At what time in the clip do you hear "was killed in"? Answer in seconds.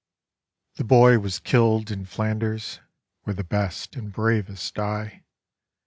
1.19-2.05